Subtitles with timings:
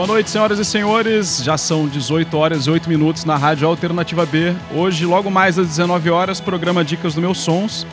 [0.00, 1.44] Boa noite, senhoras e senhores.
[1.44, 4.56] Já são 18 horas e 8 minutos na Rádio Alternativa B.
[4.74, 7.86] Hoje, logo mais às 19 horas, programa Dicas do Meus Sons.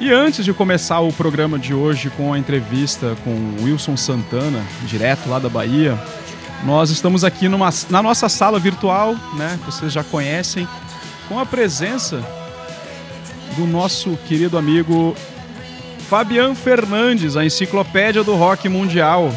[0.00, 5.28] E antes de começar o programa de hoje com a entrevista com Wilson Santana, direto
[5.28, 6.02] lá da Bahia,
[6.64, 9.58] nós estamos aqui numa, na nossa sala virtual, né?
[9.58, 10.66] Que vocês já conhecem,
[11.28, 12.24] com a presença
[13.54, 15.14] do nosso querido amigo
[16.08, 19.30] Fabian Fernandes, a enciclopédia do rock mundial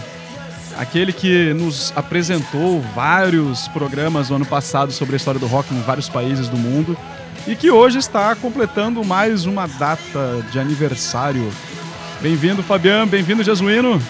[0.77, 5.81] aquele que nos apresentou vários programas no ano passado sobre a história do rock em
[5.81, 6.97] vários países do mundo
[7.47, 11.49] e que hoje está completando mais uma data de aniversário.
[12.21, 14.01] Bem-vindo, Fabiano, bem-vindo, Jesuíno.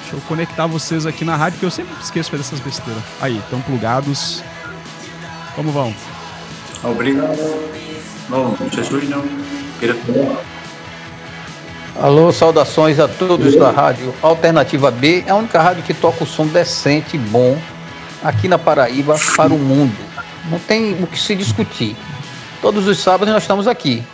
[0.00, 3.02] Deixa eu conectar vocês aqui na rádio, que eu sempre esqueço de fazer essas besteiras.
[3.20, 4.42] Aí, estão plugados.
[5.54, 5.94] Como vão?
[6.82, 7.36] Obrigado.
[8.28, 9.22] Bom, Jesuíno,
[9.78, 9.94] quero
[12.00, 16.26] Alô, saudações a todos da rádio Alternativa B, é a única rádio que toca o
[16.26, 17.58] som decente e bom
[18.22, 19.96] aqui na Paraíba para o mundo.
[20.48, 21.96] Não tem o que se discutir.
[22.62, 24.04] Todos os sábados nós estamos aqui.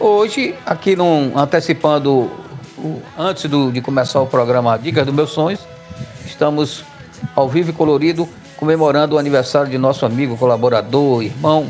[0.00, 2.30] Hoje, aqui num, antecipando,
[2.78, 5.60] o, antes do, de começar o programa Dicas dos Meus Sonhos,
[6.24, 6.82] estamos
[7.36, 11.68] ao vivo e colorido comemorando o aniversário de nosso amigo, colaborador, irmão,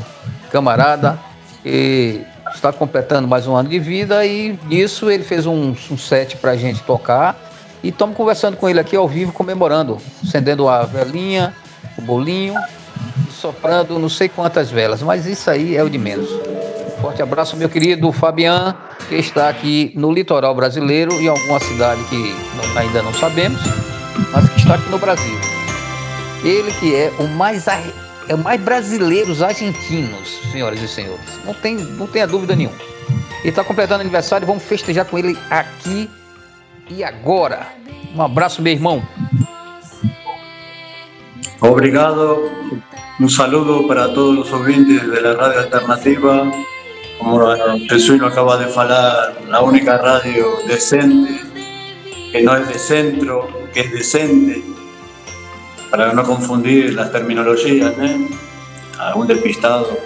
[0.53, 1.19] camarada,
[1.67, 2.21] e
[2.55, 6.53] está completando mais um ano de vida e nisso ele fez um, um set para
[6.53, 7.37] a gente tocar
[7.83, 11.55] e estamos conversando com ele aqui ao vivo, comemorando, acendendo a velinha,
[11.99, 12.55] o bolinho,
[13.31, 16.31] soprando não sei quantas velas, mas isso aí é o de menos.
[17.03, 18.75] Forte abraço, meu querido Fabian,
[19.07, 23.61] que está aqui no litoral brasileiro, em alguma cidade que não, ainda não sabemos,
[24.33, 25.39] mas que está aqui no Brasil.
[26.43, 27.69] Ele que é o mais
[28.29, 31.25] é mais brasileiros argentinos, senhoras e senhores.
[31.45, 32.77] Não tem, não tenha dúvida nenhuma.
[33.41, 36.09] Ele está completando aniversário, vamos festejar com ele aqui
[36.89, 37.67] e agora.
[38.15, 39.03] Um abraço, meu irmão.
[41.61, 42.51] Obrigado.
[43.21, 46.51] Un saludo para todos los oyentes de la radio alternativa.
[47.19, 47.41] Como
[47.89, 51.41] Jesús acaba de falar, la única radio decente,
[52.33, 54.74] que no es de centro, que es decente
[55.97, 58.29] para no confundir las terminologías, ¿eh?
[58.99, 59.97] algún despistado.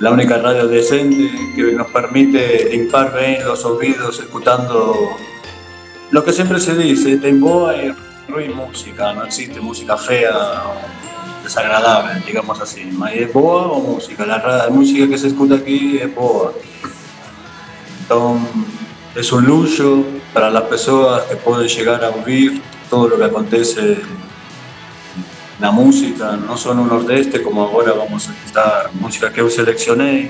[0.00, 5.16] La única radio decente que nos permite limpar bien los oídos escuchando
[6.10, 12.22] lo que siempre se dice, tem boa y música, no existe música fea o desagradable,
[12.26, 12.90] digamos así.
[13.14, 14.26] ¿Es boa o música?
[14.26, 16.52] La, música que se escucha aquí es boa.
[18.02, 18.46] Entonces,
[19.16, 20.04] es un lujo
[20.34, 22.60] para las personas que pueden llegar a oír
[22.90, 24.02] todo lo que acontece
[25.62, 30.28] la música, no solo no nordeste, como ahora vamos a escuchar música que yo seleccioné,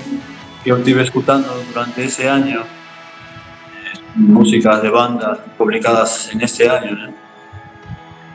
[0.63, 7.09] que yo estuve escuchando durante ese año, eh, músicas de bandas publicadas en este año.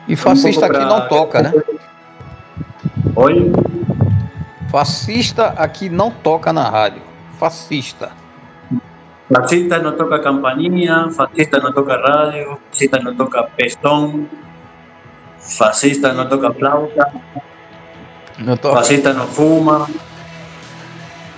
[0.09, 1.53] Y E fascista aqui não toca, né?
[3.15, 3.53] Oi?
[4.69, 7.01] Fascista aqui não toca na rádio.
[7.39, 8.11] Fascista.
[9.33, 14.27] Fascista no toca campainha, fascista no toca radio, fascista no toca pestón,
[15.39, 17.11] fascista no toca flauta,
[18.39, 18.77] Não toca.
[18.77, 19.87] fascista no fuma,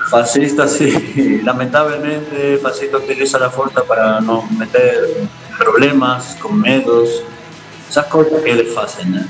[0.10, 7.24] fascista sí, lamentablemente fascista utiliza la fuerza para no meter problemas con medos,
[7.90, 9.26] esas cosas que les hacen, ¿eh?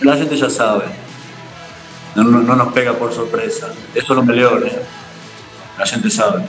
[0.00, 0.84] la gente ya sabe,
[2.14, 4.82] no, no- no nos pega por sorpresa, eso es lo mejor, ¿eh?
[5.78, 6.42] la gente sabe.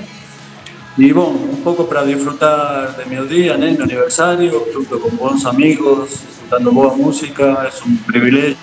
[0.99, 3.57] Y bueno, un poco para disfrutar de mi día, ¿eh?
[3.77, 6.09] mi aniversario, junto con buenos amigos,
[6.47, 8.55] disfrutando buena música, es un privilegio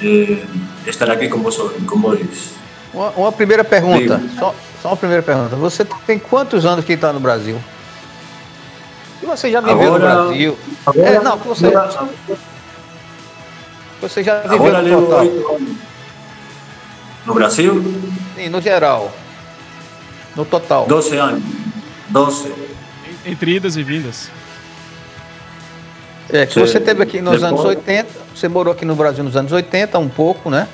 [0.00, 0.44] eh,
[0.86, 2.18] estar aqui com vosotros, com vós.
[2.92, 4.20] Uma, uma primeira pergunta.
[4.38, 5.54] Só, só uma primeira pergunta.
[5.56, 7.58] Você tem quantos anos que está no Brasil?
[9.22, 10.58] E você já viveu Agora- no Brasil?
[10.86, 12.08] Agora, É, não, você, agora,
[14.00, 15.60] você já viveu agora no total?
[17.26, 17.84] No Brasil,
[18.34, 19.12] Sim, no geral.
[20.34, 20.86] No total.
[20.86, 21.42] 12 anos.
[22.08, 22.52] 12.
[23.26, 24.30] Entre idas e vindas.
[26.32, 29.36] É, que você teve aqui nos Depois- anos 80, você morou aqui no Brasil nos
[29.36, 30.68] anos 80, um pouco, né?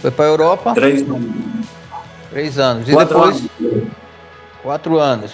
[0.00, 1.04] Foi para a Europa, 3
[2.30, 2.88] três anos.
[2.88, 3.82] E 4 depois, anos.
[4.62, 5.32] quatro anos.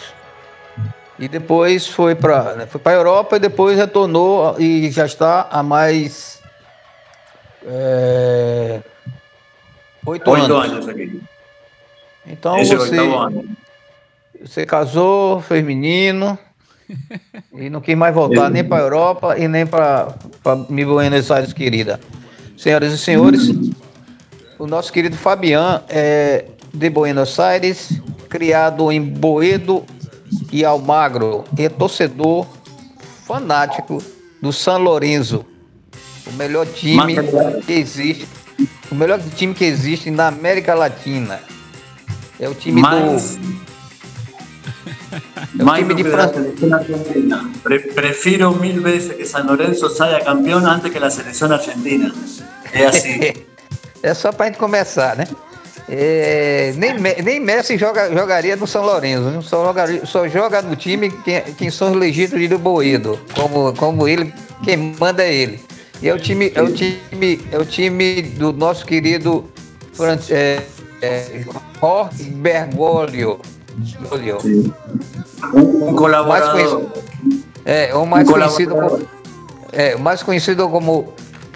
[1.18, 6.40] E depois foi para foi a Europa e depois retornou e já está há mais.
[7.66, 8.80] é,
[10.06, 10.72] oito 8 anos.
[10.72, 11.20] anos aqui.
[12.26, 13.44] Então Esse você, ano.
[14.42, 16.38] você casou, fez menino
[17.54, 20.14] e não quis mais voltar nem para a Europa e nem para
[20.69, 22.00] mi Buenos Aires querida.
[22.56, 23.50] Senhoras e senhores,
[24.58, 29.84] o nosso querido Fabian é de Buenos Aires, criado em Boedo
[30.52, 32.46] e Almagro, é torcedor
[33.26, 34.02] fanático
[34.40, 35.44] do San Lorenzo,
[36.26, 37.14] o melhor time
[37.64, 38.28] que existe,
[38.90, 41.40] o melhor time que existe na América Latina.
[42.38, 43.36] É o time Mas...
[43.36, 43.73] do
[45.58, 46.04] time de.
[47.62, 52.12] Pre prefiro mil vezes que San Lorenzo saia campeão antes que a seleção argentina.
[52.72, 53.32] É assim.
[54.02, 55.26] é só para gente começar, né?
[55.88, 61.10] É, nem, nem Messi joga, jogaria no São Lourenço, só, joga, só joga no time
[61.10, 64.32] quem, quem são os legítimos do Boedo, como, como ele,
[64.64, 65.60] quem manda é ele.
[66.00, 69.44] E é o time, é o time, é o time do nosso querido
[70.30, 70.62] é,
[71.02, 71.44] é,
[71.80, 73.40] Jorge Bergoglio.
[75.54, 76.86] Um, colaborador.
[77.64, 79.08] é, o mais um conhecido como,
[79.72, 81.12] é, o mais conhecido como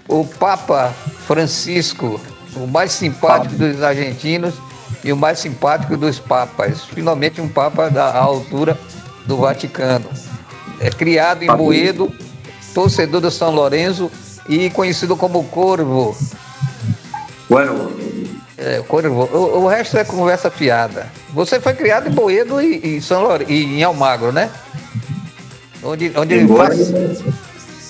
[0.08, 0.92] o Papa
[1.26, 2.20] Francisco
[2.56, 4.54] o mais simpático dos argentinos
[5.04, 6.84] e o mais simpático dos papas.
[6.84, 8.78] Finalmente um papa da altura
[9.26, 10.06] do Vaticano.
[10.80, 12.12] É criado em Boedo,
[12.74, 14.10] torcedor do São Lourenço
[14.48, 16.16] e conhecido como Corvo.
[17.48, 18.07] Bueno.
[18.58, 19.28] É, Corvo.
[19.32, 21.06] O, o, resto é conversa fiada.
[21.32, 24.50] Você foi criado em Boedo e, e São Lourenço, e em Almagro, né?
[25.80, 26.92] Onde, onde, faz,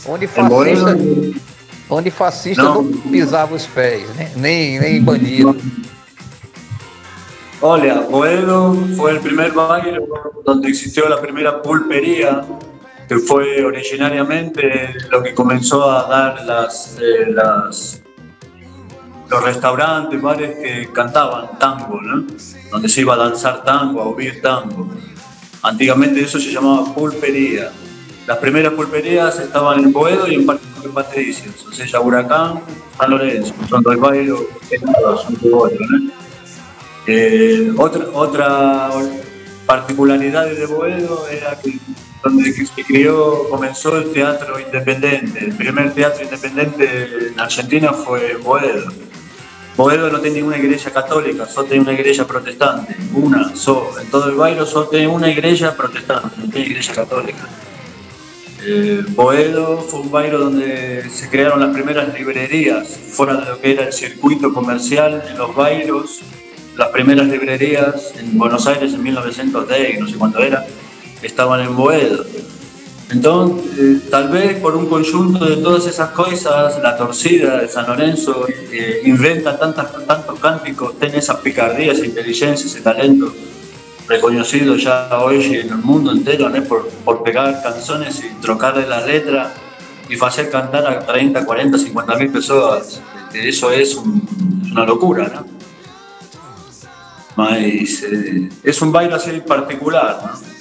[0.06, 0.98] onde fascista,
[1.88, 4.30] onde fascista não, não pisava os pés, né?
[4.36, 5.56] nem, nem bandido.
[7.62, 10.06] Olha, Boedo foi o primeiro bairro
[10.46, 12.44] onde existiu a primeira pulperia,
[13.08, 14.60] que foi originariamente
[15.14, 18.02] o que começou a dar las, eh, las,
[19.28, 22.24] los restaurantes, bares que cantaban tango, ¿no?
[22.70, 24.88] donde se iba a danzar tango, a oír tango.
[25.62, 27.70] Antiguamente eso se llamaba pulpería.
[28.26, 30.64] Las primeras pulperías estaban en Boedo y en Parque
[30.94, 32.60] Patricios, o sea, Huracán,
[32.96, 36.12] San Lorenzo, son barrios que son de
[37.10, 38.90] eh, otra, otra
[39.64, 41.78] particularidad de Boedo era que
[42.22, 45.44] donde se crió, comenzó el teatro independiente.
[45.44, 48.92] El primer teatro independiente en Argentina fue Boedo.
[49.78, 52.96] Boedo no tiene ninguna iglesia católica, solo tiene una iglesia protestante.
[53.14, 53.96] Una, solo.
[54.00, 57.46] En todo el baile solo tiene una iglesia protestante, no tiene iglesia católica.
[58.66, 63.70] Eh, Boedo fue un baile donde se crearon las primeras librerías, fuera de lo que
[63.70, 66.22] era el circuito comercial en los bailos.
[66.76, 70.66] Las primeras librerías en Buenos Aires en 1910, no sé cuánto era,
[71.22, 72.24] estaban en Boedo.
[73.10, 77.86] Entonces, eh, tal vez por un conjunto de todas esas cosas, la torcida de San
[77.86, 83.32] Lorenzo eh, inventa tantas, tantos cánticos, tiene esas picardías, inteligencia, ese talento
[84.06, 89.52] reconocido ya hoy en el mundo entero por, por pegar canciones y trocarle la letra
[90.08, 93.00] y hacer cantar a 30, 40, 50 mil personas.
[93.34, 95.58] Eso es una locura, ¿no?
[97.54, 100.57] Eh, es un baile así particular, ¿no?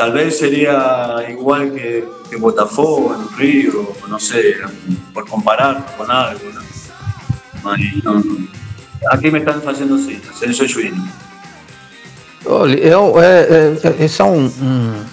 [0.00, 4.56] Tal vez sería igual que, que Botafogo en Río, no sé,
[5.12, 7.74] por comparar con algo, ¿no?
[9.12, 11.06] Aquí me están haciendo así, Ascenso Juino.
[12.46, 15.04] Olha, é, é, é, esse é um, um,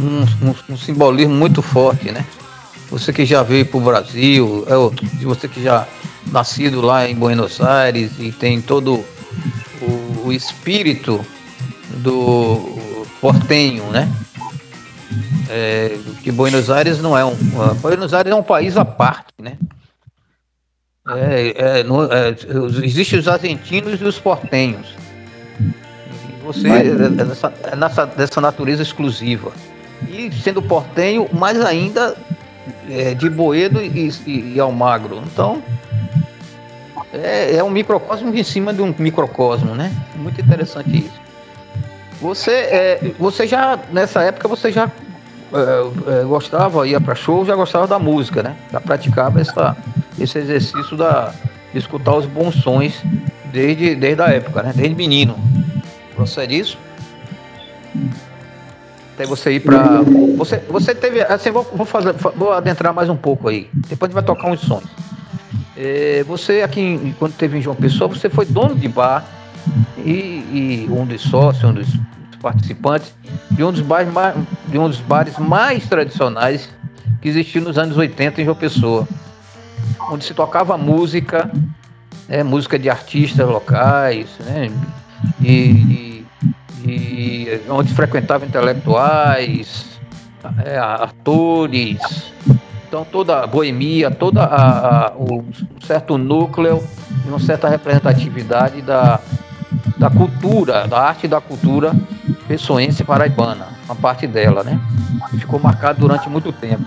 [0.00, 2.26] um, um, simbolismo muito forte, né?
[2.90, 5.86] Você que já veio para o Brasil, é, você que já
[6.32, 9.04] nascido lá em Buenos Aires e tem todo
[9.80, 11.24] o, o espírito
[11.98, 12.73] do
[13.24, 14.06] portenho, né?
[15.48, 17.34] É, que Buenos Aires não é um.
[17.80, 19.56] Buenos Aires é um país à parte, né?
[21.08, 22.36] É, é, no, é,
[22.82, 24.94] existem os argentinos e os portenhos.
[26.44, 29.52] Você é, é dessa, é nessa, dessa natureza exclusiva.
[30.06, 32.14] E sendo portenho, mais ainda
[33.16, 35.22] de Boedo e, e, e, Almagro.
[35.32, 35.62] Então,
[37.10, 39.90] é, é um microcosmo em cima de um microcosmo, né?
[40.14, 41.23] Muito interessante isso.
[42.24, 44.90] Você, é, você já, nessa época, você já
[45.52, 48.56] é, é, gostava, ia para show, já gostava da música, né?
[48.72, 49.76] Já praticava essa,
[50.18, 51.34] esse exercício da,
[51.70, 53.02] de escutar os bons sons
[53.52, 54.72] desde, desde a época, né?
[54.74, 55.36] Desde menino.
[56.16, 56.78] Procede isso?
[59.12, 60.00] Até você ir para
[60.38, 61.20] você, você teve.
[61.20, 63.68] Assim, vou, vou, fazer, vou adentrar mais um pouco aí.
[63.74, 64.84] Depois a gente vai tocar uns sons.
[65.76, 69.43] É, você aqui, quando teve em João Pessoa, você foi dono de bar
[69.98, 71.88] e, e um dos sócios, um dos
[72.40, 73.14] participantes
[73.50, 74.36] de um dos bares mais,
[74.68, 76.68] de um dos bares mais tradicionais
[77.22, 79.08] que existiu nos anos 80 em João Pessoa,
[80.10, 81.50] onde se tocava música,
[82.28, 84.70] né, música de artistas locais, né,
[85.40, 86.26] e,
[86.84, 89.98] e onde frequentavam intelectuais,
[90.64, 91.98] é, atores,
[92.86, 95.44] então toda a boemia, toda a, a, o
[95.86, 96.86] certo núcleo
[97.24, 99.18] e uma certa representatividade da,
[99.96, 101.94] da cultura, da arte e da cultura
[102.48, 104.78] pessoense paraibana, uma parte dela, né?
[105.38, 106.84] Ficou marcado durante muito tempo.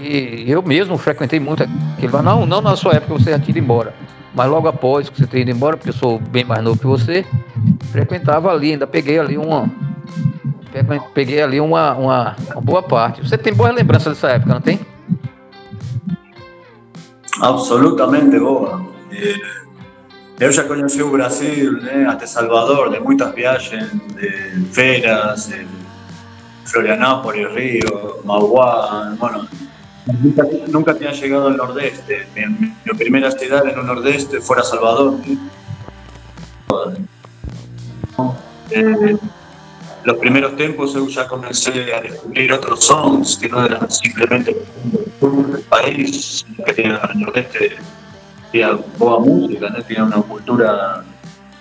[0.00, 2.22] E eu mesmo frequentei muito aquele bar.
[2.22, 3.94] Não, não na sua época você já tinha ido embora.
[4.34, 6.86] Mas logo após que você ter ido embora, porque eu sou bem mais novo que
[6.86, 7.24] você,
[7.90, 9.70] frequentava ali, ainda peguei ali uma.
[11.14, 13.22] Peguei ali uma, uma, uma boa parte.
[13.22, 14.80] Você tem boas lembranças dessa época, não tem?
[17.40, 18.84] Absolutamente boa.
[20.40, 25.66] Eu já conheci o Brasil, né, até Salvador, de muitas viagens, de feiras, de
[26.64, 29.46] Florianópolis, Río, Mauá, bueno,
[30.06, 32.26] nunca, nunca tenía llegado al nordeste.
[32.34, 32.46] Mi,
[32.84, 35.14] mi, primera ciudad en el nordeste fuera Salvador.
[38.70, 39.16] Eh,
[40.04, 45.60] los primeros tiempos yo ya comencé a descubrir otros sons que no eran simplemente el
[45.68, 47.76] país, que tenía el nordeste
[48.54, 50.06] tenía boa música, ¿no?
[50.06, 51.02] una cultura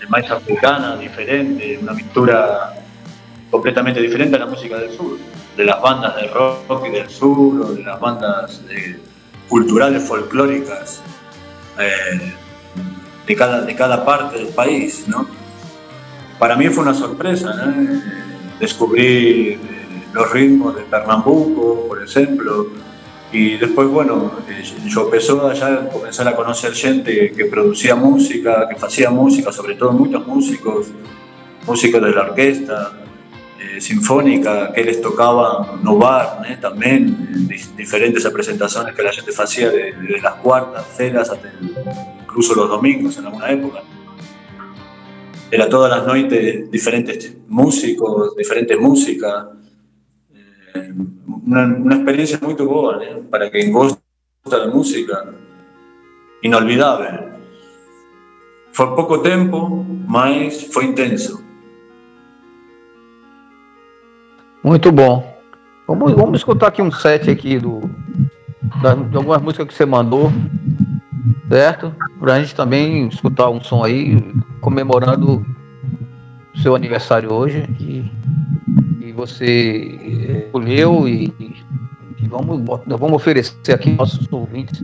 [0.09, 2.75] más africana, diferente, una cultura
[3.49, 5.17] completamente diferente a la música del sur,
[5.57, 8.61] de las bandas de rock y del sur o de las bandas
[9.49, 11.01] culturales folclóricas
[11.79, 12.33] eh,
[13.25, 15.07] de, cada, de cada parte del país.
[15.07, 15.25] ¿no?
[16.37, 18.01] Para mí fue una sorpresa ¿no?
[18.59, 19.59] descubrir eh,
[20.13, 22.67] los ritmos de Pernambuco, por ejemplo,
[23.33, 28.69] y después, bueno, eh, yo empezó allá a comenzar a conocer gente que producía música,
[28.69, 30.91] que hacía música, sobre todo muchos músicos,
[31.65, 32.93] músicos de la orquesta,
[33.59, 36.57] eh, sinfónica que les tocaba no bar ¿eh?
[36.61, 41.51] también, diferentes representaciones que la gente hacía desde las cuartas, celas, hasta
[42.21, 43.81] incluso los domingos en alguna época.
[45.49, 49.45] Era todas las noches diferentes músicos, diferentes músicas.
[51.43, 53.99] Eh, una, una, experiencia muy boa para quien gusta
[54.45, 55.33] de música,
[56.41, 57.33] inolvidable.
[58.71, 61.43] Fue poco tiempo, mas fue intenso.
[64.63, 65.31] Muito bom.
[65.87, 67.81] Vamos, vamos escutar aqui um set aqui do,
[68.81, 70.31] da, de algumas músicas que você mandou,
[71.49, 71.93] certo?
[72.19, 74.17] Pra gente também escutar um som aí,
[74.61, 75.45] comemorando
[76.55, 77.67] o seu aniversário hoje.
[77.79, 78.09] E
[79.13, 81.33] você eh, escolheu e,
[82.19, 84.83] e vamos, vamos oferecer aqui nossos ouvintes.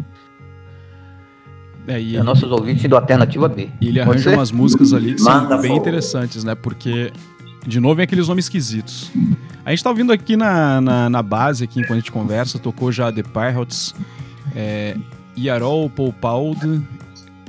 [1.87, 3.69] É, e ele, nossos ouvintes do Alternativa B.
[3.81, 6.53] E ele arranja umas músicas ali que são bem interessantes, né?
[6.53, 7.11] Porque
[7.65, 9.11] de novo, vem aqueles nomes esquisitos.
[9.65, 12.91] A gente tá ouvindo aqui na, na, na, base, aqui enquanto a gente conversa, tocou
[12.91, 13.93] já The Pirates,
[14.55, 14.95] é,
[15.37, 16.81] Yarol, Paul Pauld,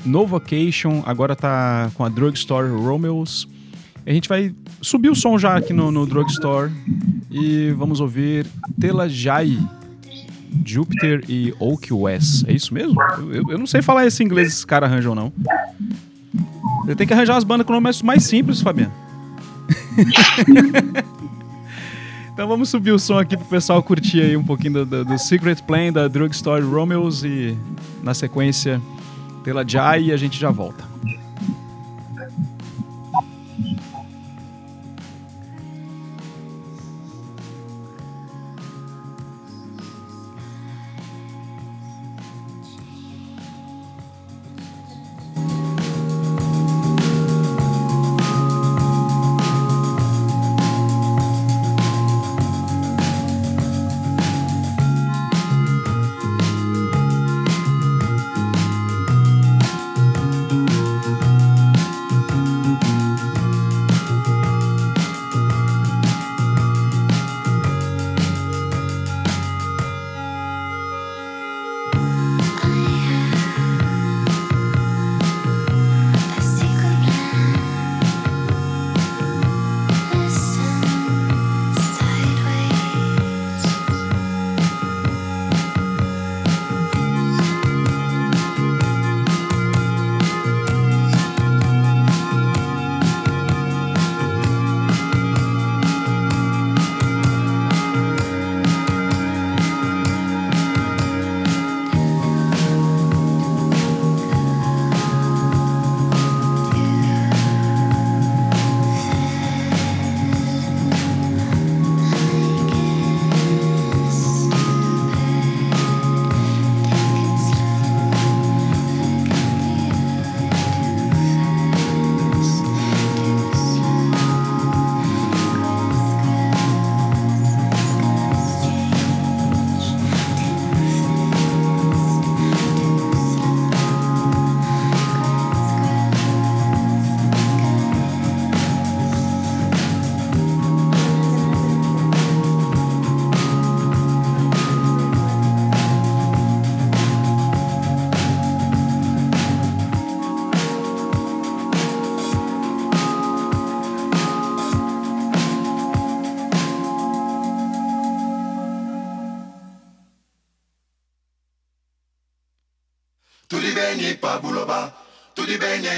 [0.05, 3.49] No Vacation, agora tá com a Drugstore Romeos.
[4.11, 4.53] A gente vai
[4.83, 6.73] subir o som já aqui no, no Drugstore
[7.31, 8.45] e vamos ouvir
[8.81, 9.57] Telajai,
[10.67, 12.45] Jupiter e Oak West.
[12.49, 13.01] É isso mesmo?
[13.33, 15.33] Eu, eu não sei falar esse inglês esses caras arranjam, não.
[16.85, 18.93] Você tem que arranjar as bandas com nomes mais simples, Fabiano.
[22.35, 25.19] então vamos subir o som aqui pro pessoal curtir aí um pouquinho do, do, do
[25.21, 27.57] Secret Plan da Drugstore Romeos e
[28.03, 28.83] na sequência
[29.45, 30.83] pela Jai e a gente já volta.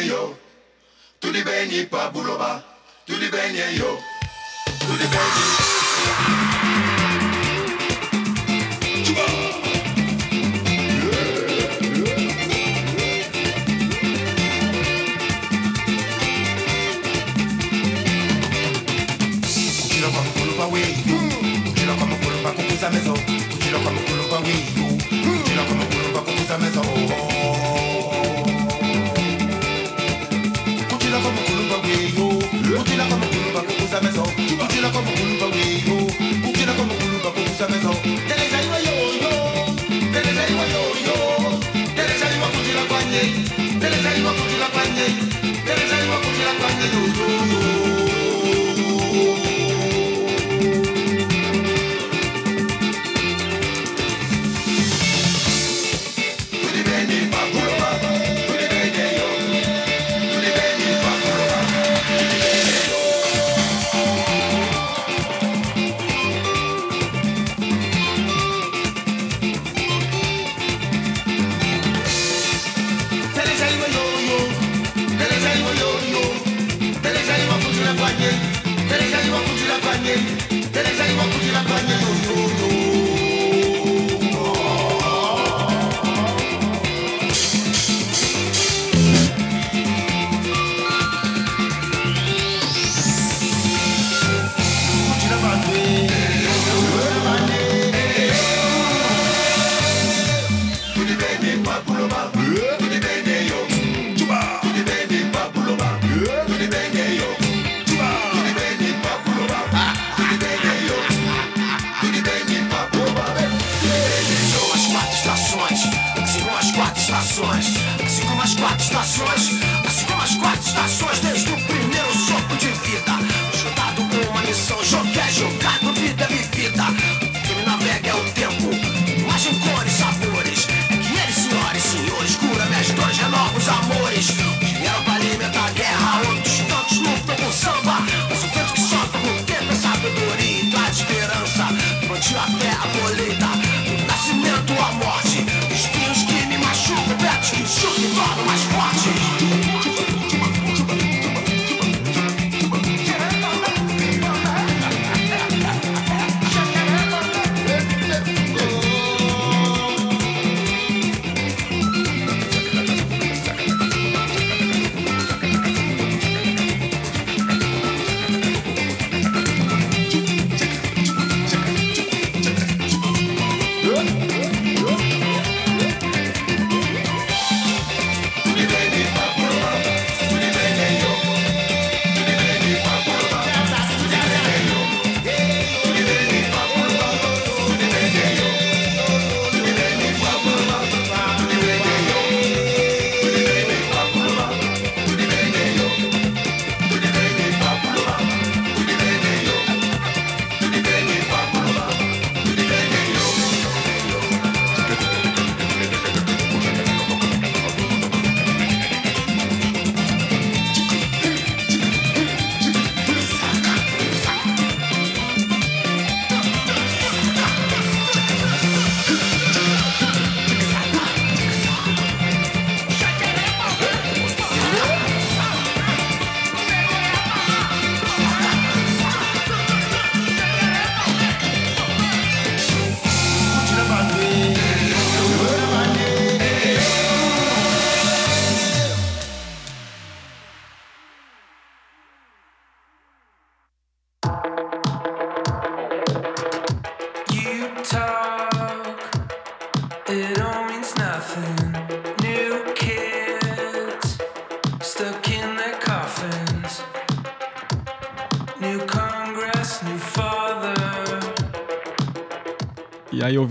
[0.07, 0.37] yo,
[1.21, 2.63] tu di ben yi pa buloba,
[3.07, 4.02] tu di ben yo.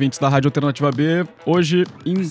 [0.02, 2.28] Ouvintes da Rádio Alternativa B, hoje, em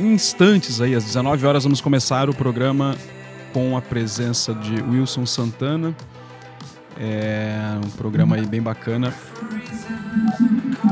[0.00, 2.96] instantes aí, às 19 horas, vamos começar o programa
[3.52, 5.94] com a presença de Wilson Santana.
[6.98, 9.12] É um programa aí bem bacana.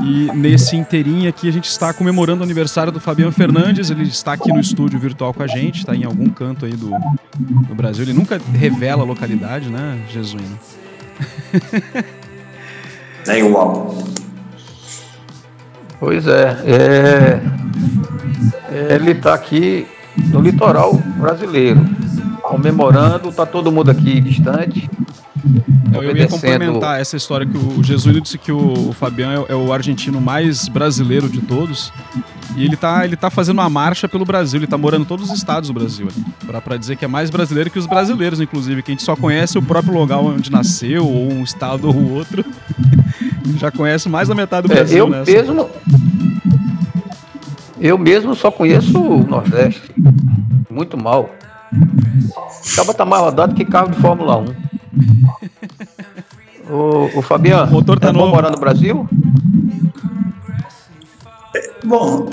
[0.03, 3.89] E nesse inteirinho aqui a gente está comemorando o aniversário do Fabiano Fernandes.
[3.89, 6.91] Ele está aqui no estúdio virtual com a gente, está em algum canto aí do,
[7.67, 8.03] do Brasil.
[8.03, 10.59] Ele nunca revela a localidade, né, Jesuíno?
[13.27, 13.95] É igual.
[16.01, 17.41] Pois é, é,
[18.71, 19.85] é ele está aqui
[20.31, 21.79] no litoral brasileiro,
[22.51, 24.89] comemorando, tá todo mundo aqui distante.
[25.93, 29.55] Eu, eu ia complementar essa história que o Jesuíno disse que o, Fabiano é, é
[29.55, 31.91] o argentino mais brasileiro de todos.
[32.57, 35.29] E ele tá, ele tá fazendo uma marcha pelo Brasil, ele tá morando em todos
[35.31, 36.09] os estados do Brasil.
[36.63, 39.57] Pra dizer que é mais brasileiro que os brasileiros, inclusive, que a gente só conhece
[39.57, 42.43] o próprio lugar onde nasceu, ou um estado ou outro.
[43.57, 45.23] Já conhece mais da metade do É, Brasil, eu né?
[45.25, 45.69] mesmo.
[47.79, 49.91] Eu mesmo só conheço o Nordeste.
[50.69, 51.31] Muito mal.
[52.73, 54.45] Acaba tá mais rodado que carro de Fórmula 1.
[56.71, 58.35] Ô, ô Fabiano, O motor tá é bom novo.
[58.35, 59.07] morar no Brasil?
[61.83, 62.27] Bom,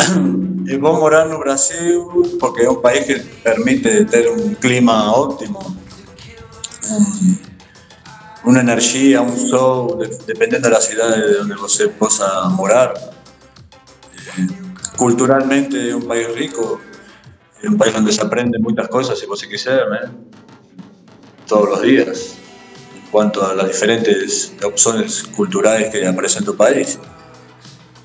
[0.66, 2.02] es bom morar no Brasil
[2.38, 5.58] porque es un país que permite tener un clima óptimo,
[6.90, 7.40] un-
[8.44, 12.94] una energía, un sol, de- dependiendo de la ciudad de donde você possa morar.
[14.36, 14.46] Eh,
[14.96, 16.78] culturalmente es un país rico,
[17.62, 20.08] es un país donde se aprende muchas cosas, si vos quiser, ¿eh?
[21.46, 22.36] todos los días,
[22.94, 26.98] en cuanto a las diferentes opciones culturales que aparecen en tu país.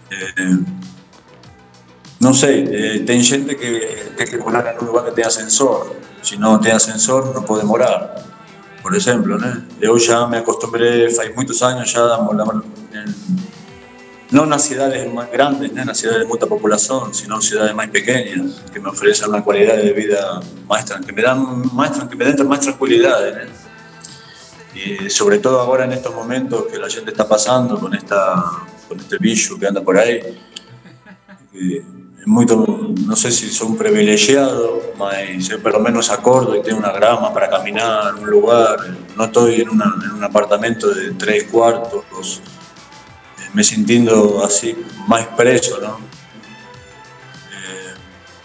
[0.09, 0.57] Eh,
[2.19, 5.93] não sei, eh, tem gente que tem que morar num lugar que tem ascensor.
[6.21, 8.15] Se não tem ascensor, não pode morar.
[8.81, 9.61] Por exemplo, né?
[9.81, 12.45] Eu já me acostumbrei, faz muitos anos já a morar
[14.33, 15.83] em, não nas cidades mais grandes, né?
[15.85, 19.93] nas cidades de muita população, sino cidades mais pequenas, que me oferecem uma qualidade de
[19.93, 23.47] vida mais tranquila, me dan mais, tran- me dan mais tranquilidade, né?
[24.75, 28.43] Y sobre todo ahora en estos momentos que la gente está pasando con, esta,
[28.87, 30.19] con este bicho que anda por ahí,
[31.51, 31.83] que
[32.25, 32.45] muy,
[33.05, 37.31] no sé si son privilegiados, mas yo por lo menos acordo y tengo una grama
[37.33, 38.77] para caminar, un lugar,
[39.15, 42.03] no estoy en, una- en un apartamento de tres cuartos,
[42.41, 42.52] eh,
[43.53, 44.75] me sintiendo así
[45.07, 45.99] más preso, ¿no?
[47.51, 47.93] Eh,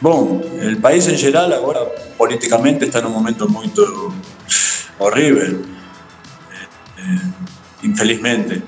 [0.01, 1.81] Bom, el país en general ahora
[2.16, 3.73] políticamente está en un momento muy
[4.99, 5.57] horrible
[6.99, 7.21] eh,
[7.83, 8.62] infelizmente.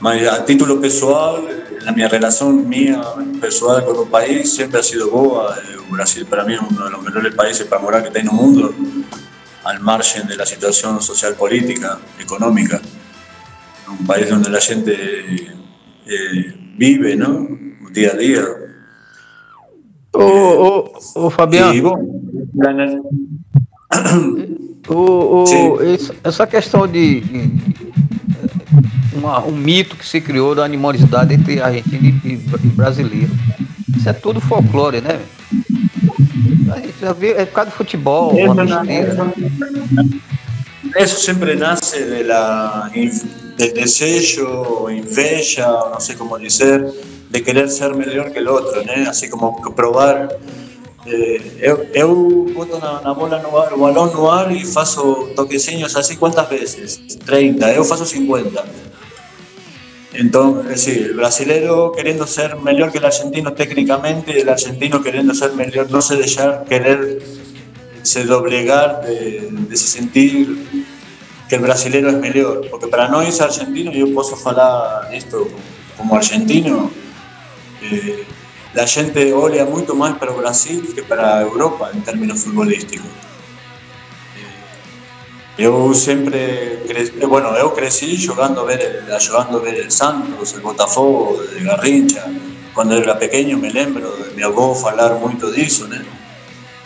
[0.00, 1.46] Mas a título pessoal,
[1.80, 3.00] la minha relação minha
[3.40, 5.56] pessoal com o país sempre ha sido boa.
[5.58, 8.74] Eh, Brasil para mim é um dos melhores países para morar que tem no mundo,
[9.64, 12.80] al margen de la situación social, política, económica.
[13.88, 15.54] Un país donde la gente
[16.06, 17.48] eh, vive, ¿no?
[17.92, 18.44] Día a día.
[20.12, 21.72] Ô, ô, ô Fabiano,
[25.46, 25.76] Sim.
[25.94, 27.92] esse- essa questão de, de- de-
[29.14, 32.36] uma- um mito que se criou da animosidade entre argentino e, e
[32.68, 33.30] brasileiro.
[33.96, 35.20] Isso é tudo folclore, né?
[36.72, 39.32] A gente já vê, é por causa do futebol, uma besteira.
[40.96, 41.54] Eso siempre
[43.56, 46.84] del deseo, inveja, o no sé cómo decir,
[47.30, 48.82] de querer ser mejor que el otro.
[49.08, 50.38] Así como probar.
[51.06, 55.28] Eh, eu, eu boto na, na bola no ar, o balón no ar e faço
[55.36, 56.98] toquecinhos así, ¿cuántas veces?
[57.26, 58.64] 30, eu faço 50.
[60.14, 65.52] Entonces, es decir, queriendo ser mejor que el argentino técnicamente, y el argentino queriendo ser
[65.52, 67.20] mejor, no se dejar querer
[68.02, 70.56] se doblegar de, de se sentir
[71.48, 72.68] que el brasilero es mejor.
[72.70, 75.48] Porque para no ser argentino, yo puedo falar esto
[75.96, 76.90] como argentino,
[77.82, 78.24] eh,
[78.74, 83.06] la gente olha mucho más para Brasil que para Europa en términos futbolísticos.
[84.36, 84.64] Eh,
[85.56, 87.26] Eu sempre, cre...
[87.28, 92.24] bueno, eu cresci jogando ver, jogando ver el Santos, el Botafogo, de Garrincha.
[92.74, 96.04] Quando eu era pequeño me lembro de meu avô falar muito disso, né?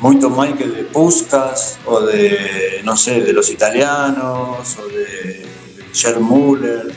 [0.00, 5.44] Muito mais que de Puskas ou de, não sei, de los italianos ou de
[5.92, 6.92] Gerd Müller.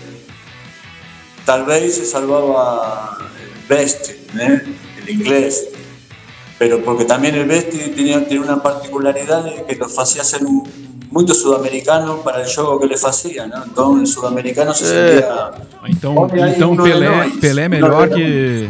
[1.45, 4.61] Talvez se salvaba el Best, né?
[5.01, 5.65] el inglés,
[6.59, 10.63] pero porque también el Besti tenía, tenía una particularidad de que lo hacía ser un-
[11.09, 13.63] muito sudamericano para el juego que le hacía, ¿no?
[13.65, 15.51] Entonces el sudamericano se sentía...
[15.87, 17.09] Então, então Pelé.
[17.41, 18.69] Pelé melhor que,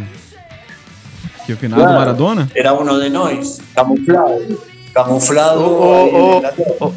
[1.46, 1.98] que o finado Claro.
[1.98, 2.48] Maradona?
[2.54, 4.60] Era uno de nós, camuflado.
[4.94, 5.60] Camuflado.
[5.60, 6.70] Ô, Inglaterra.
[6.80, 6.92] ô,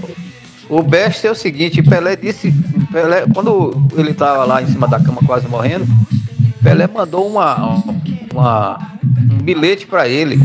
[0.78, 2.52] O best é o seguinte, Pelé disse,
[2.92, 5.86] Pelé, quando ele estava lá em cima da cama quase morrendo,
[6.64, 7.84] Pelé mandou uma,
[8.34, 8.92] uma-
[9.32, 10.40] um bilhete para ele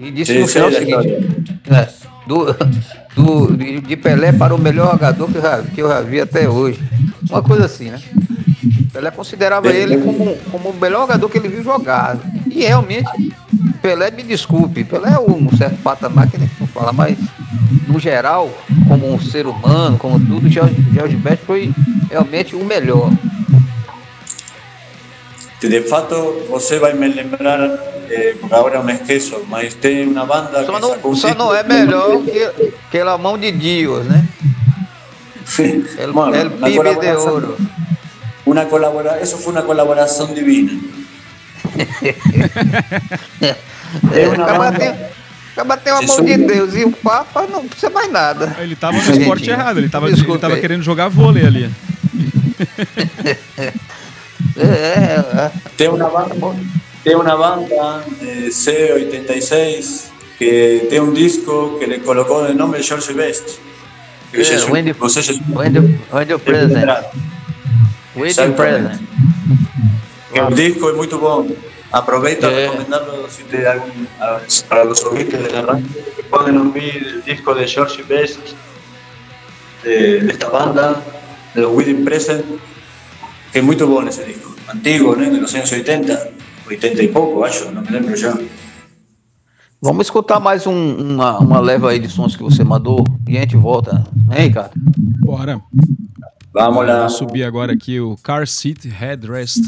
[0.00, 1.08] e disse Sim, no final o seguinte,
[1.68, 1.88] né,
[2.26, 2.46] do,
[3.16, 6.20] do, de de Pelé para o melhor jogador que eu, já, que eu já vi
[6.20, 6.80] até hoje.
[7.28, 8.00] Uma coisa assim, né?
[8.92, 12.16] Pelé considerava ele como, como o melhor jogador que ele viu jogar.
[12.58, 13.08] E realmente,
[13.80, 17.16] Pelé, me desculpe, Pelé é um certo patamar que nem vou falar, mas
[17.86, 18.50] no geral,
[18.88, 21.72] como um ser humano, como tudo, Jorge, Jorge Best foi
[22.10, 23.12] realmente o melhor.
[25.60, 26.14] De fato,
[26.50, 27.60] você vai me lembrar,
[28.10, 31.54] eh, porque agora eu me esqueço, mas tem uma banda Só que não, só não
[31.54, 32.42] é que- melhor que
[32.88, 34.24] aquela mão de Dios, né?
[35.46, 35.84] Sí.
[35.96, 37.56] El, Bueno, el pibe de oro.
[38.46, 40.72] Una colabora eso fue una colaboración divina.
[44.12, 44.94] É, uma acaba tem,
[45.52, 48.54] acaba tem uma mão de Deus e o Papa não precisa mais nada.
[48.60, 49.52] Ele tava no esporte Argentina.
[49.54, 50.60] errado, ele tava, ele Desculpa tava aí.
[50.60, 51.70] querendo jogar vôlei ali.
[54.56, 56.34] É, é, Tiene una banda,
[57.02, 60.04] tiene una banda de C86
[60.38, 63.58] que tiene un disco que le colocó de nombre George Best.
[64.32, 65.80] Que É, Jesus- Wendy- você Jesus- When the,
[66.12, 66.84] when the present.
[68.56, 69.00] Present.
[70.34, 71.46] El disco es muy bueno.
[71.90, 72.66] Aprovecho a Eh.
[72.66, 75.86] recomendarlo si te algún- a- para los oyentes de la radio.
[76.16, 78.38] que Pueden oír el disco de George Best
[79.82, 81.02] de, de esta banda,
[81.54, 82.44] de los Wedding Present,
[83.52, 84.54] que es muy bueno ese disco.
[84.68, 85.30] Antiguo, ¿no?
[85.30, 86.18] De los años 80,
[86.66, 88.34] 80 y poco, acho, no me lembro ya.
[89.80, 93.40] Vamos escutar mais um- uma, uma leva aí de sons que você mandou e a
[93.40, 94.72] gente volta, hein, Ricardo?
[95.20, 95.60] Bora.
[96.58, 97.00] Vamos lá.
[97.02, 99.60] Vou subir agora aqui o Car Seat Headrest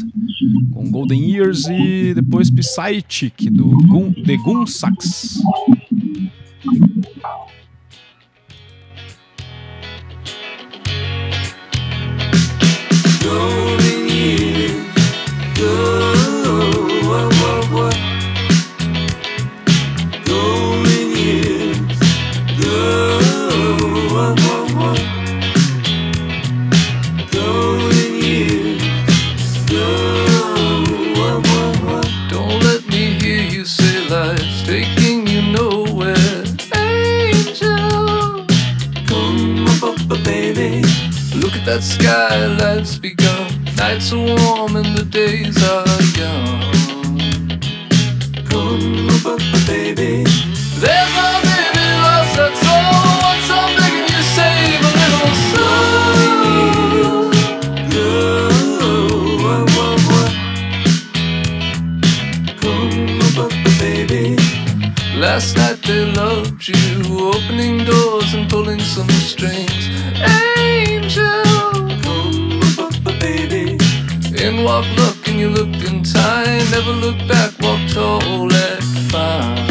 [0.73, 5.39] com Golden Years e depois Psychic do Gun, The Gun Sax.
[41.71, 43.47] That sky, life's begun.
[43.77, 45.87] Nights are warm and the days are
[46.19, 46.59] young.
[48.49, 49.07] Come
[49.65, 50.25] baby.
[50.83, 52.91] There's no baby lost that's all.
[53.23, 55.71] What's I'm begging you save a little soul.
[63.79, 64.25] Baby.
[65.17, 66.77] Last night they loved you,
[67.29, 69.70] opening doors and pulling some strings.
[74.95, 76.71] look and you look in time.
[76.71, 79.70] Never look back, walk tall, let fire.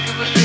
[0.00, 0.41] que vos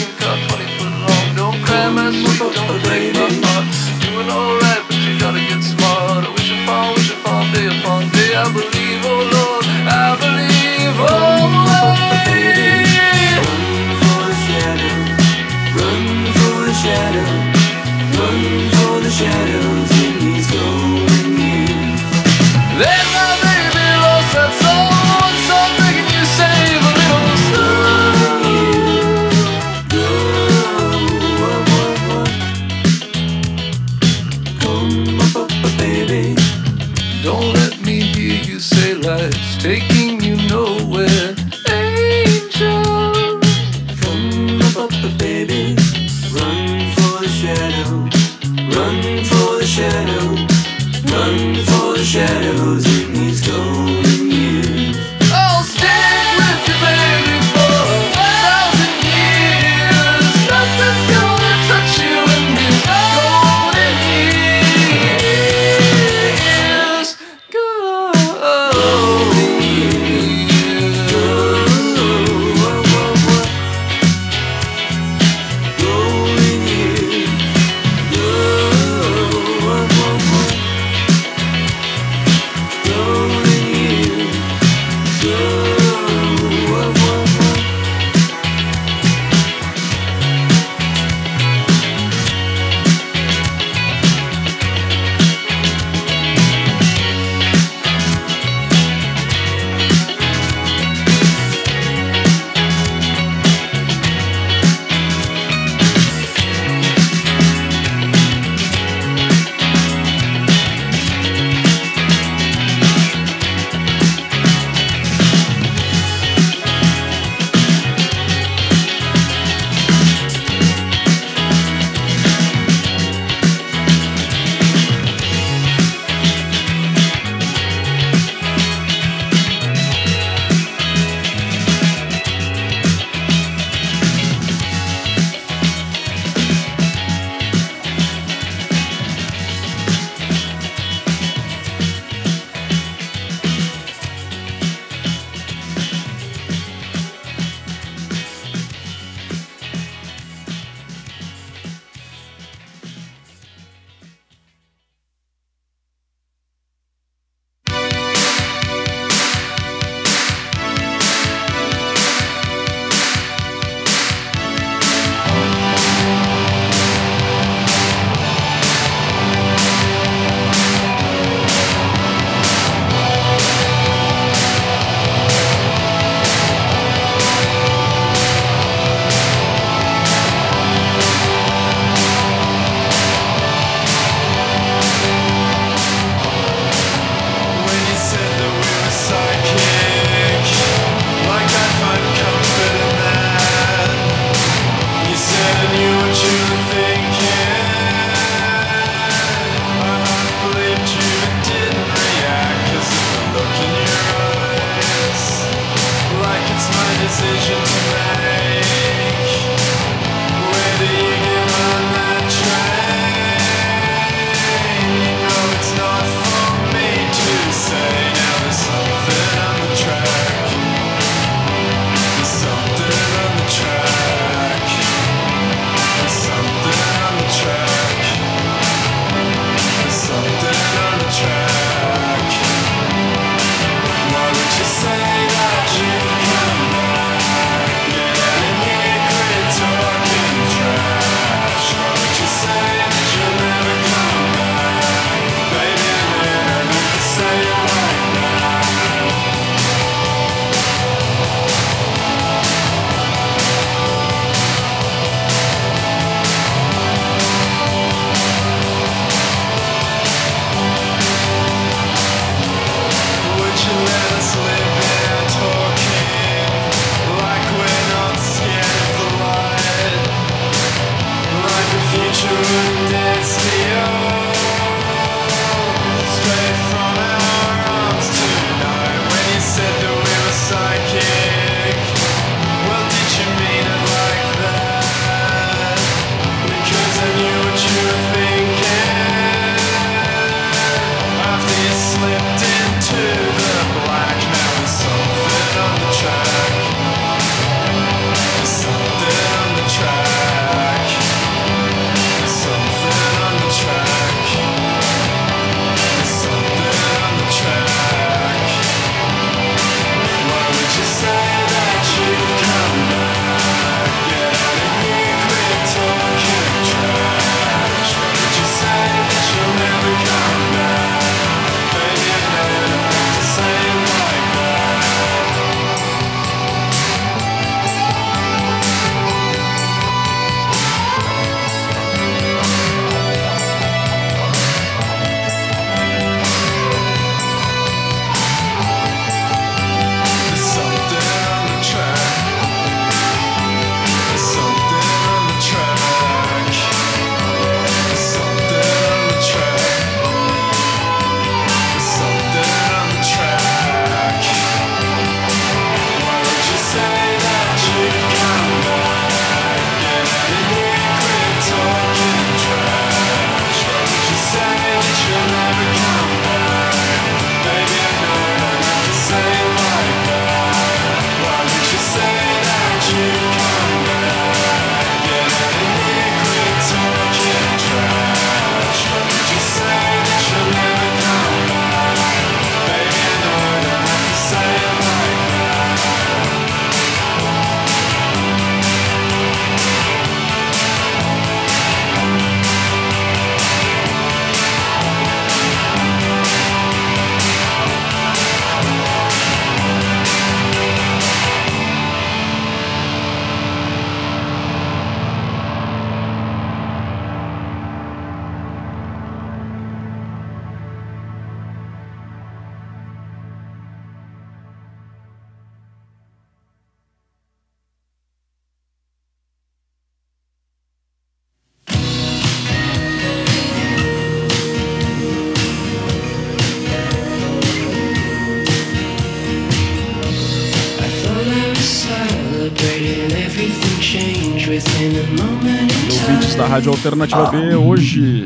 [436.57, 438.25] Rádio Alternativa B, hoje.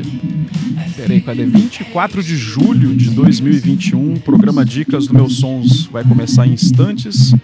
[0.96, 1.44] Peraí, cadê?
[1.44, 4.14] 24 de julho de 2021.
[4.14, 7.34] O programa Dicas do Meus Sons vai começar em instantes.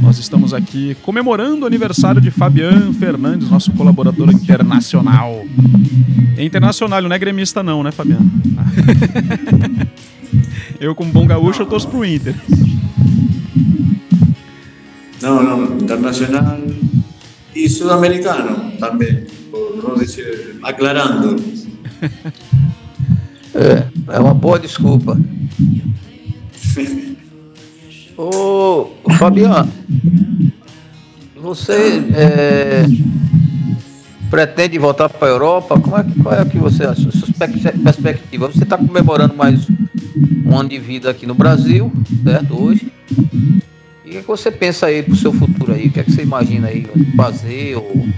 [0.00, 5.44] Nós estamos aqui comemorando o aniversário de Fabian Fernandes, nosso colaborador internacional.
[6.36, 8.18] É internacional, não é gremista, não, né, Fabian?
[10.80, 12.34] eu, como bom gaúcho, eu torço pro Inter.
[15.22, 16.58] No, no, internacional
[17.54, 19.26] y sudamericano también,
[19.98, 21.36] decir, aclarando.
[23.54, 25.18] É, é uma boa desculpa.
[28.16, 29.70] Ô, Fabiano,
[31.36, 32.84] você é,
[34.28, 35.78] pretende voltar para a Europa?
[35.78, 37.10] Como é, qual é que você acha?
[37.12, 37.28] Sua
[37.82, 38.48] perspectiva?
[38.48, 39.68] Você está comemorando mais
[40.44, 41.92] um ano de vida aqui no Brasil,
[42.24, 42.60] certo?
[42.60, 42.92] Hoje.
[44.04, 45.86] E o que, é que você pensa aí para o seu futuro aí?
[45.86, 47.76] O que é que você imagina aí fazer?
[47.76, 48.08] Ou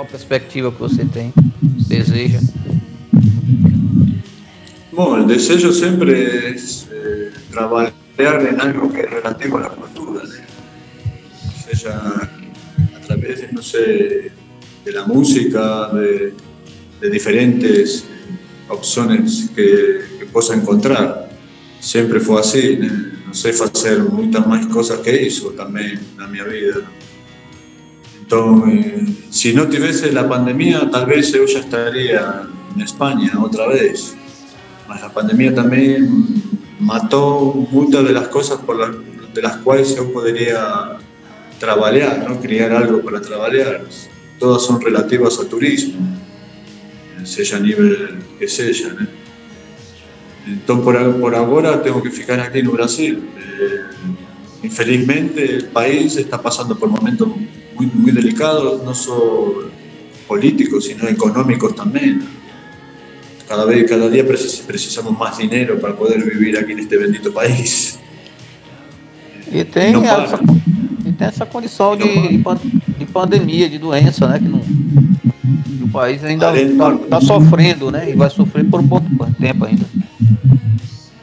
[0.00, 1.30] qual perspectiva que você tem,
[1.86, 2.40] deseja?
[4.92, 11.76] Bom, el deseo siempre es eh, trabajar en algo que es relativo la cultura, ¿no?
[11.76, 12.30] sea
[12.96, 14.32] a través de, sé,
[14.84, 16.32] de la música, de,
[17.00, 18.04] de diferentes
[18.68, 21.28] opciones que, que possa encontrar.
[21.78, 23.12] Sempre foi assim, né?
[23.26, 26.84] não sei fazer muitas mais coisas que isso também na minha vida.
[28.32, 32.42] Eh, si no tuviese la pandemia, tal vez yo ya estaría
[32.74, 34.14] en España otra vez.
[34.88, 36.24] La pandemia también
[36.78, 38.92] mató muchas de las cosas por la,
[39.34, 40.98] de las cuales yo podría
[41.58, 42.40] trabajar, ¿no?
[42.40, 43.84] crear algo para trabajar.
[44.38, 46.00] Todas son relativas al turismo,
[47.24, 48.94] sea a nivel que sea.
[48.98, 49.06] ¿no?
[50.46, 53.28] Entonces, por, por, ahora tengo que ficar aquí en Brasil.
[53.38, 53.80] Eh,
[54.62, 57.28] infelizmente, el país está pasando por momentos
[57.86, 59.70] muy, muy delicados, no solo
[60.26, 62.22] políticos, sino económicos también.
[63.48, 67.98] Cada vez, cada día precisamos más dinero para poder vivir aquí en este bendito país.
[69.52, 70.38] E tem, não essa,
[71.04, 72.04] e tem essa condição de,
[72.98, 74.38] de, pandemia, de doença, né?
[74.38, 78.10] Que, não, que o país ainda está tá sofrendo, né?
[78.10, 79.00] E vai sofrer por um bom
[79.40, 79.84] tempo ainda.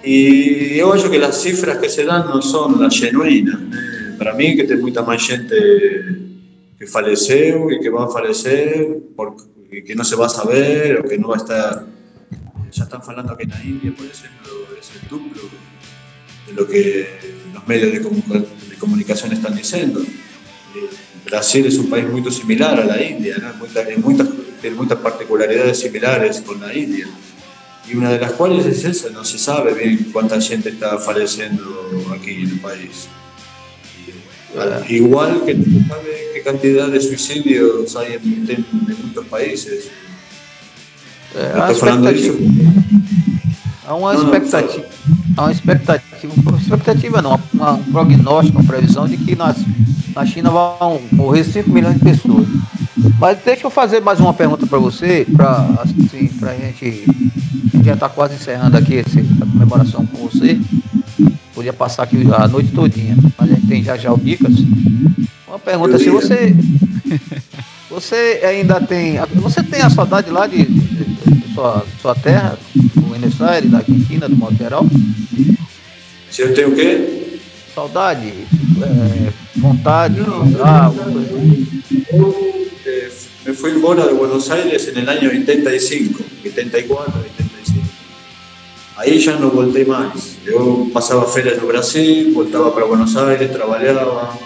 [0.04, 3.56] Y yo creo que las cifras que se dan no son las genuinas.
[3.56, 4.16] ¿eh?
[4.18, 5.56] Para mí que hay mucha más gente
[6.78, 11.08] que falleció y que va a fallecer porque que no se va a saber o
[11.08, 11.86] que no va a estar...
[12.72, 15.42] Ya están hablando que en la India, por ejemplo, es el duplo
[16.46, 17.08] de lo que
[17.54, 20.02] los medios de, comunicación están diciendo.
[20.02, 20.90] Eh,
[21.26, 23.66] Brasil es un país muy similar a la India, ¿no?
[24.62, 27.08] tiene muchas particularidades similares con la India
[27.90, 31.64] y una de las cuales es esa, no se sabe bien cuánta gente está falleciendo
[32.14, 33.08] aquí en el país.
[34.90, 38.66] Igual que no se sabe cantidad de suicidios hay en, en,
[39.04, 39.90] muchos países.
[41.36, 42.38] É, a expectativa,
[43.86, 44.86] há uma expectativa,
[45.36, 49.58] há uma expectativa, uma expectativa não, uma, um prognóstico, uma previsão de que nas,
[50.16, 52.48] na China vão morrer 5 milhões de pessoas.
[53.20, 57.06] Mas deixa eu fazer mais uma pergunta para você, para assim, a gente
[57.84, 60.58] já está quase encerrando aqui esse, a comemoração com você.
[61.54, 64.54] Podia passar aqui a noite todinha, mas a gente tem já já o Dicas.
[65.68, 66.56] Pergunta, se você.
[67.90, 69.20] Você ainda tem.
[69.36, 73.80] Você tem a saudade lá de, de, de sua, sua terra, do Buenos Aires, da
[73.80, 74.86] Argentina, do modo geral?
[76.32, 77.40] Se eu tenho o quê?
[77.76, 80.92] Saudade, é, vontade, Não, ah,
[82.14, 82.60] eu,
[83.46, 87.88] me fui embora de Buenos Aires en el año 85, 84, 85.
[88.96, 90.38] Ahí ya no volté más.
[90.46, 94.40] Yo pasaba ferias en Brasil, voltaba para Buenos Aires, trabajaba,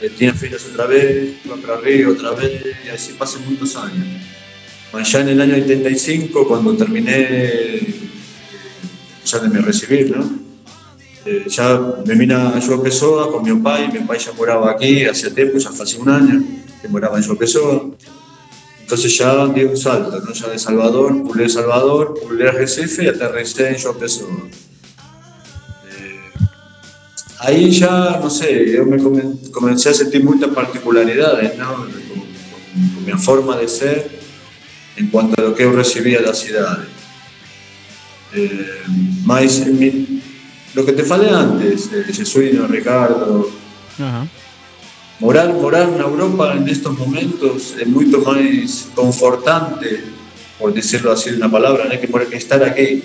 [0.00, 4.06] eh, tenía ferias otra vez, iba para Río otra vez, y así pasé muchos años.
[5.04, 7.80] Ya en el año 85, cuando terminé
[9.24, 10.40] ya de me recibir, ¿no?
[11.26, 14.70] Eh, ya me vine a João Pessoa con mi papá, y mi papá ya moraba
[14.70, 16.42] aquí hace tiempo, ya hace un año
[16.80, 17.90] que moraba en João Pessoa.
[18.80, 20.32] Entonces ya di un salto, ¿no?
[20.32, 24.48] ya de Salvador, pulé Salvador, pulé Recife y aterricé en João Pessoa.
[27.40, 28.98] Eh, ahí ya, no sé, yo me
[29.50, 31.74] comencé a sentir muchas particularidades ¿no?
[31.74, 34.10] con, con, mi forma de ser
[34.96, 36.78] en cuanto a lo que yo recibía de la ciudad.
[38.34, 40.22] Eh, mi,
[40.74, 43.50] lo que te falé antes, eh, Jesuino, Ricardo.
[45.18, 50.04] Morar, morar en Europa en estos momentos es mucho más confortante,
[50.58, 51.90] por decirlo así de una palabra, ¿no?
[52.00, 53.02] que, que estar aquí.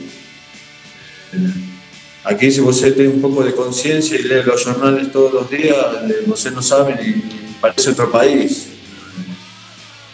[2.25, 5.77] Aqui, se você tem um pouco de consciência e lê os jornais todos os dias,
[5.77, 7.21] eh, você não sabe e
[7.61, 8.69] parece outro país.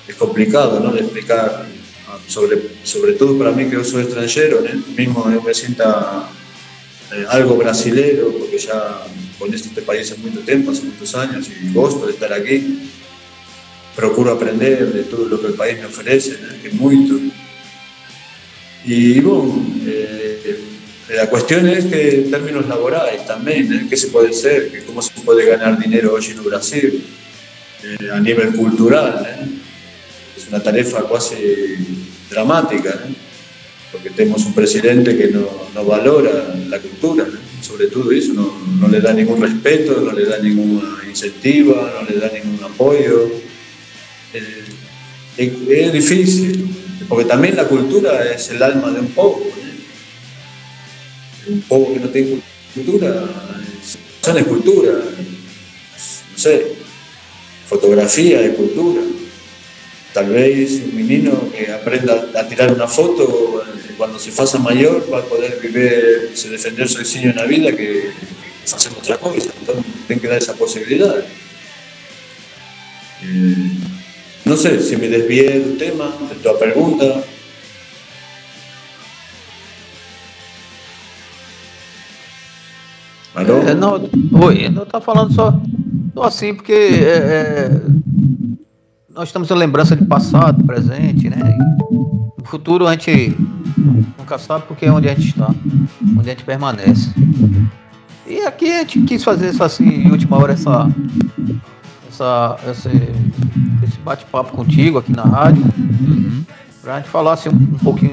[0.09, 0.91] É complicado, não?
[0.91, 1.65] De explicar,
[2.27, 4.77] sobre, sobretudo para mim que eu sou estrangeiro, né?
[4.89, 6.27] Mesmo me sinta
[7.13, 9.07] eh, algo brasileiro, porque já
[9.39, 12.89] conheço este, este país há muito tempo, há muitos anos, e gosto de estar aqui.
[13.95, 16.59] Procuro aprender de tudo o que o país me oferece, né?
[16.61, 17.31] que é muito.
[18.85, 20.20] Eh,
[21.15, 23.85] la cuestión es que en términos laborales también, ¿eh?
[23.89, 24.69] ¿qué se puede hacer?
[24.71, 27.03] ¿Qué- ¿Cómo se puede ganar dinero hoy en Brasil?
[27.83, 29.25] Eh, a nivel cultural.
[29.27, 29.45] ¿eh?
[30.37, 31.35] Es una tarefa casi
[32.29, 33.15] dramática, ¿no?
[33.91, 37.39] porque tenemos un presidente que no, no valora la cultura, ¿no?
[37.61, 42.09] sobre todo eso, no, no le da ningún respeto, no le da ninguna incentiva, no
[42.09, 43.29] le da ningún apoyo.
[44.33, 44.63] Eh,
[45.37, 46.67] es difícil,
[47.09, 49.45] porque también la cultura es el alma de un pueblo.
[51.47, 52.39] Un pueblo que no tiene
[52.73, 53.25] cultura,
[53.81, 56.67] es, no es cultura, no sé,
[57.67, 59.01] fotografía de cultura.
[60.13, 65.07] Tal vez un menino que aprenda a tirar una foto, eh, cuando se faça mayor,
[65.11, 68.11] va a poder vivir, se defender sozinho en la vida que
[68.65, 69.49] hacer otra cosa.
[69.59, 71.17] Entonces, tienen que dar esa posibilidad.
[73.23, 73.71] Eh,
[74.43, 77.23] no sé si me desvié del tema, de tu pregunta.
[83.33, 83.61] ¿Aló?
[83.61, 83.93] É, não,
[84.43, 85.57] oi, eu tá falando só,
[86.21, 87.81] assim, porque é, é,
[89.13, 91.57] nós estamos em lembrança de passado, presente, né?
[91.89, 93.33] No futuro a gente
[94.17, 95.49] nunca sabe porque é onde a gente está,
[96.17, 97.09] onde a gente permanece.
[98.27, 100.89] E aqui a gente quis fazer essa assim, em última hora, essa,
[102.09, 102.89] essa, esse,
[103.81, 105.63] esse bate-papo contigo aqui na rádio.
[106.81, 108.11] Pra gente falar assim, um, um pouquinho,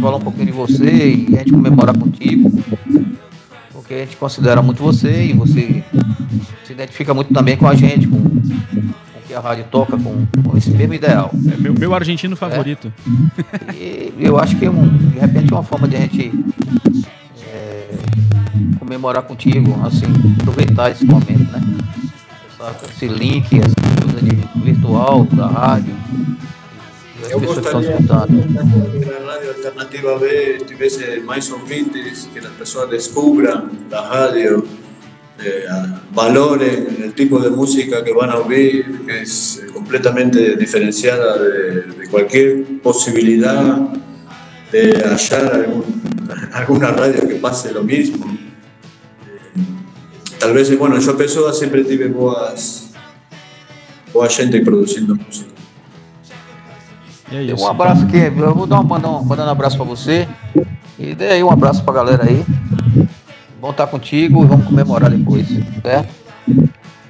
[0.00, 2.52] falar um pouquinho de você e a gente comemorar contigo
[3.88, 5.82] porque a gente considera muito você e você
[6.66, 10.26] se identifica muito também com a gente, com, com o que a rádio toca, com,
[10.42, 11.30] com esse mesmo ideal.
[11.50, 12.92] É meu, meu argentino favorito.
[13.74, 16.30] E eu acho que é um, de repente é uma forma de a gente
[17.46, 17.88] é,
[18.78, 20.04] comemorar contigo, assim,
[20.42, 21.62] aproveitar esse momento, né?
[22.60, 25.94] Essa- esse link, essa coisa de virtual da rádio.
[27.30, 34.00] Eu gostaria que a Rádio Alternativa B tivesse mais ouvintes, que as pessoas descubram da
[34.00, 34.66] rádio,
[35.38, 35.66] eh,
[36.12, 42.08] valorem o tipo de música que vão ouvir, que é eh, completamente diferenciada de, de
[42.08, 44.00] qualquer possibilidade
[44.72, 45.66] de hallar
[46.52, 48.26] alguna radio que pase lo mismo.
[48.26, 49.60] Eh,
[50.38, 52.90] tal vez, bueno, yo a Pessoa siempre tuve boas,
[54.12, 55.57] boa gente produciendo música.
[57.30, 57.62] É isso.
[57.62, 60.26] Um abraço aqui, eu vou dar uma, mandar um, mandando um abraço pra você.
[60.98, 62.44] E dê aí um abraço pra galera aí.
[63.60, 65.46] Bom estar contigo e vamos comemorar depois,
[65.82, 66.08] certo?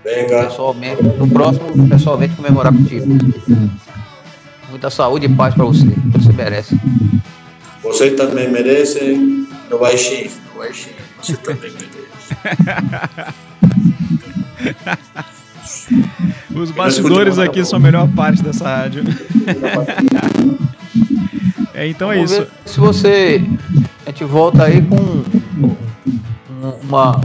[0.05, 0.45] Venga.
[0.45, 3.07] Pessoalmente, no próximo, pessoalmente comemorar contigo.
[4.71, 6.79] Muita saúde e paz pra você, você merece.
[7.83, 10.31] Vocês também merecem no baixinho.
[10.53, 10.97] No baixinho.
[11.21, 11.99] Vocês também merecem.
[16.55, 19.05] Os bastidores aqui são a melhor parte dessa rádio.
[21.75, 22.47] É, então é isso.
[22.65, 23.43] se você.
[24.07, 25.77] A gente volta aí com um-
[26.83, 27.21] uma,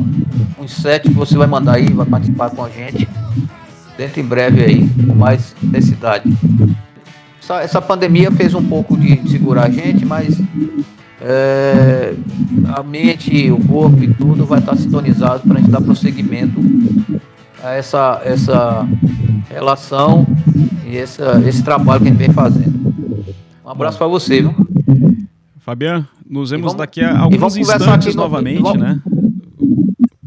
[0.59, 3.07] um set que você vai mandar aí, vai participar com a gente.
[3.97, 6.31] Dentro em breve aí, com mais intensidade.
[7.41, 10.39] Essa, essa pandemia fez um pouco de segurar a gente, mas
[11.21, 12.13] é,
[12.75, 16.59] a mente, o corpo e tudo vai estar sintonizado para a gente dar prosseguimento
[17.63, 18.87] a essa, essa
[19.49, 20.25] relação
[20.85, 22.93] e essa, esse trabalho que a gente vem fazendo.
[23.65, 24.53] Um abraço para você, viu?
[25.59, 28.99] Fabian, nos vemos vamos- daqui a alguns conversar instantes no- novamente, vamos- né?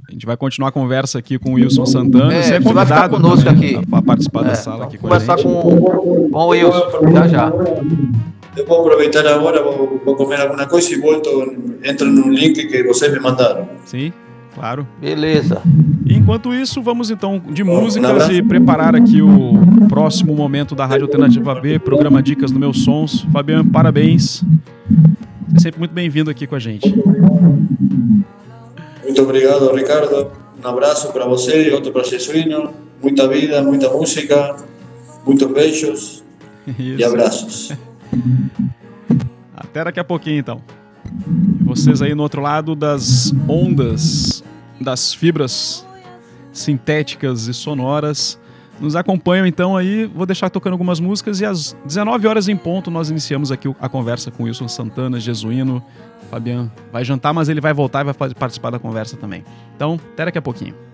[0.08, 2.32] A gente vai continuar a conversa aqui com o Wilson Santana.
[2.32, 3.88] É, Você é você vai ficar convidado conosco também aqui.
[3.92, 5.52] a participar da É, sala vamos aqui com a conversar gente.
[5.52, 7.52] com, com o Wilson, já já.
[8.56, 11.28] Eu vou aproveitar agora, vou, vou comer alguma coisa e volto,
[11.84, 13.68] entro no link que vocês me mandaram.
[13.84, 14.10] Sim,
[14.56, 14.88] claro.
[14.98, 15.60] Beleza.
[16.06, 19.52] E enquanto isso, vamos então de músicas e preparar aqui o
[19.88, 23.26] próximo momento da Rádio Alternativa B, programa Dicas do Meus Sons.
[23.30, 24.42] Fabian, parabéns.
[25.48, 26.88] Você é sempre muito bem-vindo aqui com a gente.
[29.04, 30.32] Muito obrigado, Ricardo.
[30.64, 32.70] Um abraço para você e outro para Jesuíno.
[33.02, 34.56] Muita vida, muita música,
[35.24, 36.24] muitos beijos
[36.78, 37.06] e Isso.
[37.06, 37.72] abraços.
[39.54, 40.62] Até daqui a pouquinho, então.
[41.60, 44.35] E vocês aí no outro lado das ondas,
[44.80, 45.86] das fibras
[46.52, 48.38] sintéticas e sonoras,
[48.80, 50.06] nos acompanham então aí.
[50.06, 53.88] Vou deixar tocando algumas músicas e às 19 horas em ponto nós iniciamos aqui a
[53.88, 55.82] conversa com Wilson Santana, Jesuíno.
[56.30, 59.44] Fabian vai jantar, mas ele vai voltar e vai participar da conversa também.
[59.76, 60.85] Então, até daqui a pouquinho.